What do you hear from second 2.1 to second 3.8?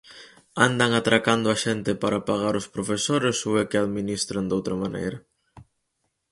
pagar os profesores ou é que